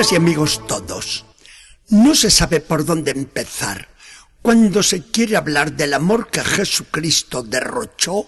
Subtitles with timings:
[0.00, 1.26] Y amigos todos,
[1.90, 3.88] no se sabe por dónde empezar
[4.40, 8.26] cuando se quiere hablar del amor que Jesucristo derrochó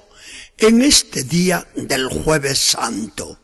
[0.58, 3.40] en este día del jueves santo.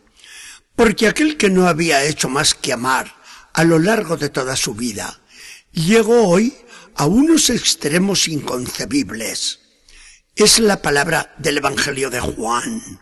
[0.77, 3.17] Porque aquel que no había hecho más que amar
[3.55, 5.21] a lo largo de toda su vida,
[5.72, 6.55] llegó hoy
[6.97, 9.61] a unos extremos inconcebibles.
[10.36, 13.00] Es la palabra del Evangelio de Juan.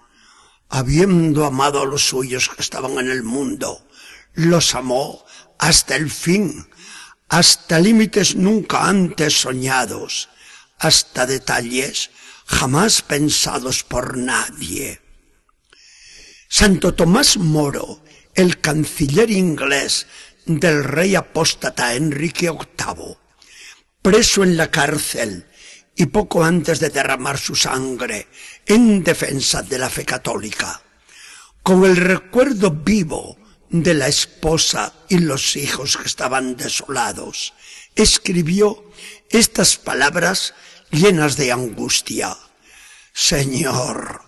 [0.68, 3.86] Habiendo amado a los suyos que estaban en el mundo,
[4.36, 5.24] los amó
[5.58, 6.68] hasta el fin,
[7.28, 10.28] hasta límites nunca antes soñados,
[10.78, 12.10] hasta detalles
[12.46, 15.00] jamás pensados por nadie.
[16.48, 18.04] Santo Tomás Moro,
[18.34, 20.06] el canciller inglés
[20.44, 23.16] del rey apóstata Enrique VIII,
[24.02, 25.46] preso en la cárcel
[25.96, 28.28] y poco antes de derramar su sangre
[28.66, 30.82] en defensa de la fe católica,
[31.62, 33.38] con el recuerdo vivo
[33.82, 37.54] de la esposa y los hijos que estaban desolados,
[37.94, 38.90] escribió
[39.30, 40.54] estas palabras
[40.90, 42.36] llenas de angustia.
[43.12, 44.22] Señor,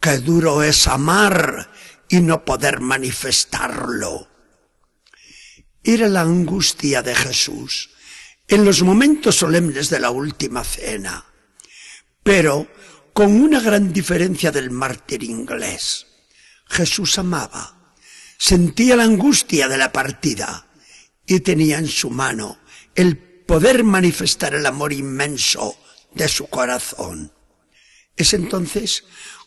[0.00, 1.70] qué duro es amar
[2.08, 4.28] y no poder manifestarlo.
[5.82, 7.90] Era la angustia de Jesús
[8.46, 11.24] en los momentos solemnes de la última cena,
[12.22, 12.68] pero
[13.12, 16.06] con una gran diferencia del mártir inglés.
[16.66, 17.73] Jesús amaba
[18.46, 20.66] sentía la angustia de la partida
[21.26, 22.58] y tenía en su mano
[22.94, 25.78] el poder manifestar el amor inmenso
[26.12, 27.32] de su corazón.
[28.14, 29.04] Es entonces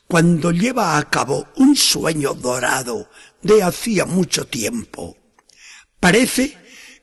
[0.08, 3.08] cuando lleva a cabo un sueño dorado
[3.44, 5.16] de hacía mucho tiempo.
[6.00, 6.58] Parece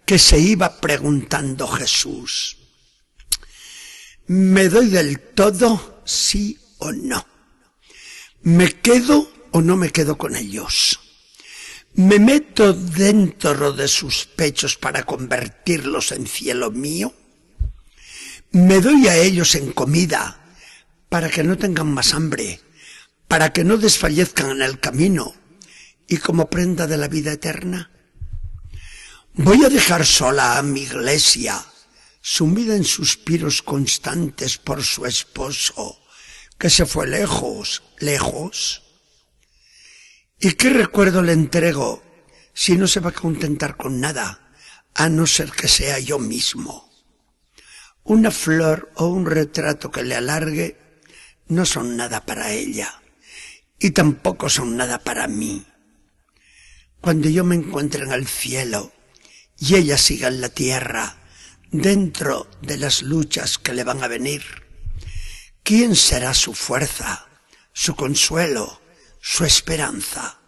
[0.05, 2.56] que se iba preguntando Jesús,
[4.27, 7.25] ¿me doy del todo sí o no?
[8.43, 10.99] ¿Me quedo o no me quedo con ellos?
[11.97, 17.15] ¿Me meto dentro de sus pechos para convertirlos en cielo mío?
[18.50, 20.56] ¿Me doy a ellos en comida
[21.09, 22.60] para que no tengan más hambre,
[23.28, 25.34] para que no desfallezcan en el camino
[26.09, 27.93] y como prenda de la vida eterna?
[29.34, 31.65] ¿Voy a dejar sola a mi iglesia,
[32.21, 36.00] sumida en suspiros constantes por su esposo,
[36.59, 38.84] que se fue lejos, lejos?
[40.44, 42.03] ¿Y qué recuerdo le entrego
[42.53, 44.53] si no se va a contentar con nada,
[44.93, 46.93] a no ser que sea yo mismo?
[48.03, 50.77] Una flor o un retrato que le alargue
[51.49, 53.00] no son nada para ella
[53.78, 55.65] y tampoco son nada para mí.
[57.00, 58.93] Cuando yo me encuentre en el cielo
[59.59, 61.16] y ella siga en la tierra,
[61.71, 64.43] dentro de las luchas que le van a venir,
[65.62, 67.28] ¿quién será su fuerza,
[67.72, 68.84] su consuelo,
[69.27, 70.39] su esperanza.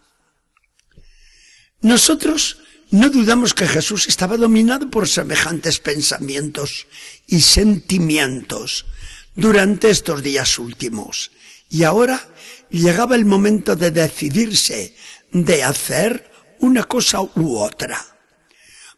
[1.81, 2.59] Nosotros
[2.91, 6.85] no dudamos que Jesús estaba dominado por semejantes pensamientos
[7.25, 8.85] y sentimientos
[9.33, 11.31] durante estos días últimos.
[11.71, 12.29] Y ahora
[12.69, 14.95] llegaba el momento de decidirse,
[15.31, 17.99] de hacer una cosa u otra.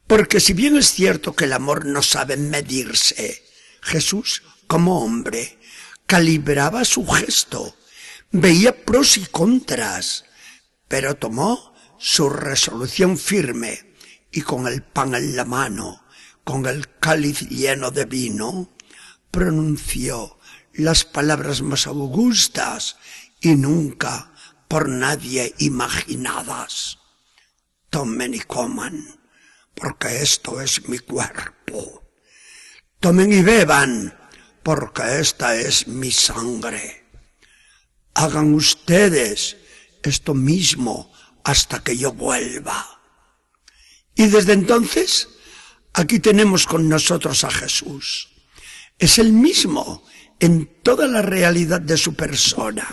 [0.08, 3.46] Porque si bien es cierto que el amor no sabe medirse,
[3.82, 5.58] Jesús, como hombre,
[6.06, 7.79] calibraba su gesto,
[8.32, 10.26] veía pros y contras,
[10.88, 13.96] pero tomó su resolución firme
[14.32, 16.04] y con el pan en la mano,
[16.44, 18.70] con el cáliz lleno de vino,
[19.32, 20.38] pronunció
[20.74, 22.98] las palabras más augustas
[23.42, 24.32] y nunca
[24.68, 27.00] por nadie imaginadas.
[27.90, 29.20] Tomen y coman,
[29.74, 32.04] porque esto es mi cuerpo.
[33.00, 34.16] Tomen y beban,
[34.62, 36.99] porque esta es mi sangre
[38.20, 39.56] hagan ustedes
[40.04, 41.12] esto mismo
[41.44, 43.02] hasta que yo vuelva.
[44.14, 45.30] Y desde entonces,
[45.94, 48.30] aquí tenemos con nosotros a Jesús.
[48.98, 50.04] Es el mismo
[50.40, 52.88] en toda la realidad de su persona.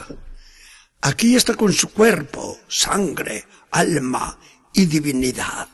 [1.00, 4.38] Aquí está con su cuerpo, sangre, alma
[4.72, 5.68] y divinidad.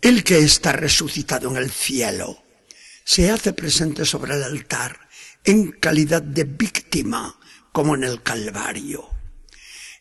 [0.00, 2.42] El que está resucitado en el cielo
[3.04, 4.98] se hace presente sobre el altar
[5.44, 7.39] en calidad de víctima
[7.72, 9.08] como en el Calvario.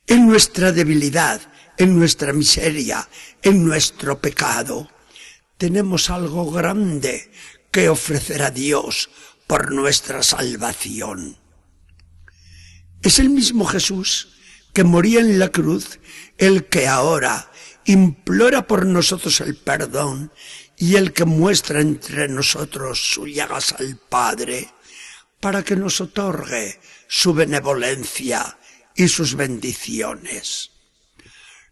[0.08, 1.42] En nuestra debilidad,
[1.78, 3.08] en nuestra miseria,
[3.42, 4.90] en nuestro pecado,
[5.58, 7.32] tenemos algo grande
[7.72, 9.10] que ofrecer a Dios
[9.48, 11.38] por nuestra salvación.
[13.02, 14.40] Es el mismo Jesús
[14.74, 16.00] que moría en la cruz,
[16.38, 17.52] el que ahora
[17.86, 20.32] implora por nosotros el perdón
[20.78, 24.70] y el que muestra entre nosotros su llagas al Padre
[25.40, 28.58] para que nos otorgue su benevolencia
[28.96, 30.72] y sus bendiciones.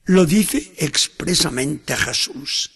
[0.05, 2.71] Lo dice expresamente Jesús.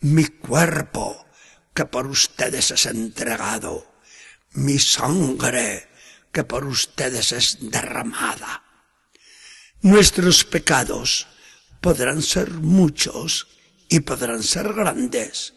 [0.00, 1.26] Mi cuerpo
[1.74, 3.90] que por ustedes es entregado,
[4.52, 5.88] mi sangre
[6.32, 8.62] que por ustedes es derramada.
[9.80, 11.26] Nuestros pecados
[11.80, 13.46] podrán ser muchos
[13.88, 15.54] y podrán ser grandes,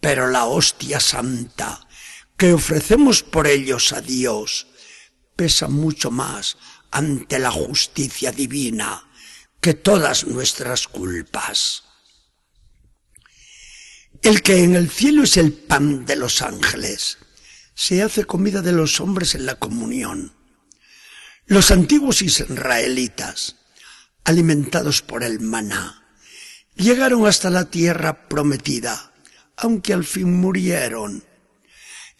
[0.00, 1.86] pero la hostia santa
[2.40, 4.66] que ofrecemos por ellos a Dios
[5.36, 6.56] pesa mucho más
[6.90, 9.10] ante la justicia divina
[9.60, 11.84] que todas nuestras culpas.
[14.22, 17.18] El que en el cielo es el pan de los ángeles,
[17.74, 20.32] se hace comida de los hombres en la comunión.
[21.44, 23.56] Los antiguos israelitas,
[24.24, 26.08] alimentados por el maná,
[26.74, 29.12] llegaron hasta la tierra prometida,
[29.58, 31.28] aunque al fin murieron.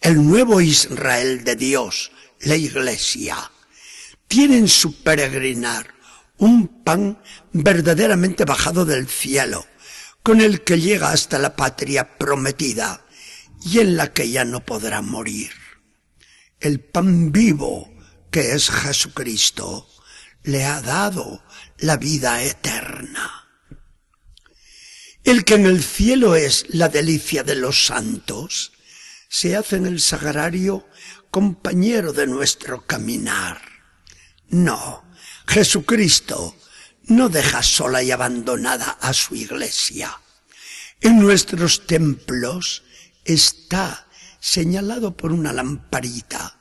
[0.01, 3.51] El nuevo Israel de Dios, la iglesia,
[4.27, 5.93] tiene en su peregrinar
[6.39, 7.21] un pan
[7.53, 9.67] verdaderamente bajado del cielo,
[10.23, 13.05] con el que llega hasta la patria prometida
[13.63, 15.51] y en la que ya no podrá morir.
[16.59, 17.93] El pan vivo,
[18.31, 19.87] que es Jesucristo,
[20.41, 21.43] le ha dado
[21.77, 23.47] la vida eterna.
[25.23, 28.71] El que en el cielo es la delicia de los santos,
[29.31, 30.85] se hace en el sagrario
[31.31, 33.61] compañero de nuestro caminar.
[34.49, 35.05] No,
[35.47, 36.57] Jesucristo
[37.03, 40.19] no deja sola y abandonada a su iglesia.
[40.99, 42.83] En nuestros templos
[43.23, 44.05] está
[44.41, 46.59] señalado por una lamparita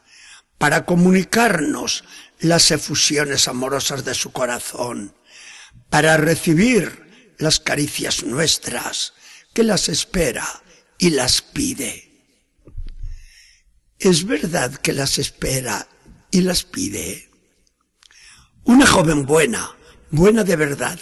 [0.56, 2.04] para comunicarnos
[2.38, 5.16] las efusiones amorosas de su corazón,
[5.88, 9.12] para recibir las caricias nuestras,
[9.52, 10.62] que las espera
[10.98, 12.09] y las pide.
[14.00, 15.86] Es verdad que las espera
[16.30, 17.28] y las pide.
[18.64, 19.76] Una joven buena,
[20.10, 20.98] buena de verdad,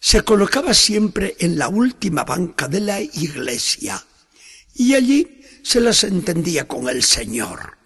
[0.00, 4.04] se colocaba siempre en la última banca de la iglesia
[4.74, 7.78] y allí se las entendía con el Señor.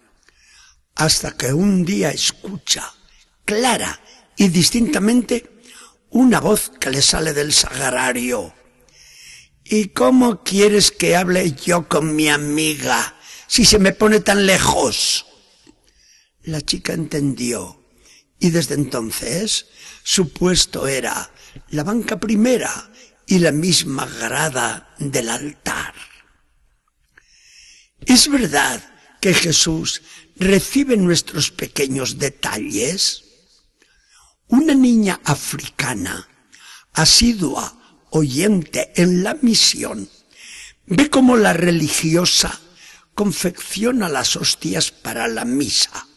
[0.95, 2.93] Hasta que un día escucha,
[3.45, 4.01] clara
[4.35, 5.61] y distintamente,
[6.09, 8.53] una voz que le sale del sagrario.
[9.63, 13.14] ¿Y cómo quieres que hable yo con mi amiga
[13.47, 15.25] si se me pone tan lejos?
[16.43, 17.83] La chica entendió
[18.39, 19.67] y desde entonces
[20.03, 21.31] su puesto era
[21.69, 22.91] la banca primera
[23.25, 25.93] y la misma grada del altar.
[28.05, 28.83] ¿Es verdad
[29.19, 30.03] que Jesús
[30.35, 33.23] recibe nuestros pequeños detalles?
[34.47, 36.27] Una niña africana,
[36.93, 40.07] asidua, oyente en la misión,
[40.85, 42.61] ve cómo la religiosa
[43.15, 46.07] confecciona las hostias para la misa.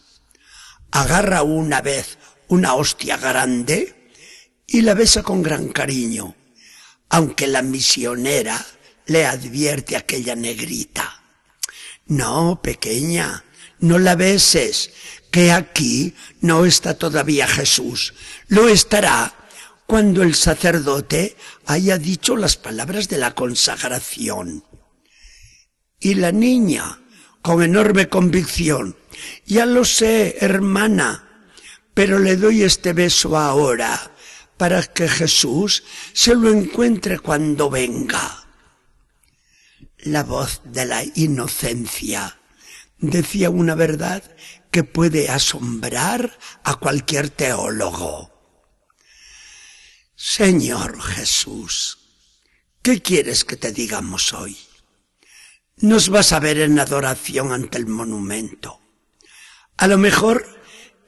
[0.91, 2.19] Agarra una vez
[2.49, 4.13] una hostia grande
[4.67, 6.35] y la besa con gran cariño,
[7.09, 8.65] aunque la misionera
[9.07, 11.23] le advierte a aquella negrita.
[12.07, 13.45] No, pequeña,
[13.81, 14.91] no la beses,
[15.31, 18.15] que aquí no está todavía Jesús.
[18.49, 19.35] Lo estará
[19.87, 21.37] cuando el sacerdote
[21.67, 24.65] haya dicho las palabras de la consagración.
[26.01, 27.01] Y la niña,
[27.43, 28.97] con enorme convicción,
[29.47, 31.47] ya lo sé, hermana,
[31.95, 34.13] pero le doy este beso ahora
[34.57, 38.47] para que Jesús se lo encuentre cuando venga.
[39.99, 42.39] La voz de la inocencia
[42.99, 44.23] decía una verdad
[44.71, 48.33] que puede asombrar a cualquier teólogo.
[50.15, 51.99] Señor Jesús,
[52.83, 54.57] ¿qué quieres que te digamos hoy?
[55.81, 58.81] Nos vas a ver en adoración ante el monumento.
[59.77, 60.45] A lo mejor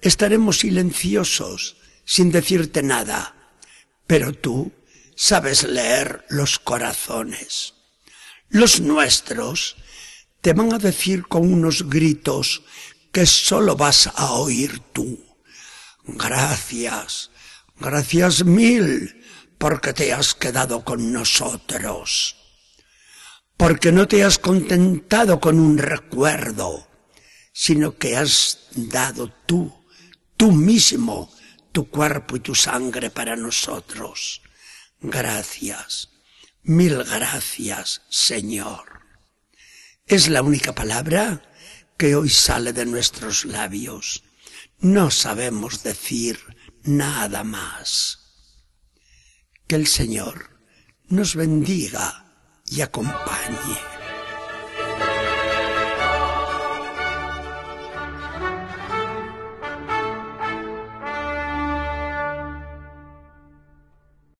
[0.00, 3.34] estaremos silenciosos, sin decirte nada,
[4.06, 4.72] pero tú
[5.16, 7.74] sabes leer los corazones.
[8.48, 9.76] Los nuestros
[10.40, 12.62] te van a decir con unos gritos
[13.10, 15.18] que solo vas a oír tú.
[16.04, 17.30] Gracias,
[17.78, 19.24] gracias mil,
[19.58, 22.39] porque te has quedado con nosotros.
[23.60, 26.88] Porque no te has contentado con un recuerdo,
[27.52, 29.70] sino que has dado tú,
[30.38, 31.30] tú mismo,
[31.70, 34.40] tu cuerpo y tu sangre para nosotros.
[35.02, 36.08] Gracias.
[36.62, 39.02] Mil gracias, Señor.
[40.06, 41.42] Es la única palabra
[41.98, 44.24] que hoy sale de nuestros labios.
[44.78, 46.40] No sabemos decir
[46.84, 48.20] nada más.
[49.66, 50.48] Que el Señor
[51.10, 52.29] nos bendiga
[52.70, 53.89] y acompañe.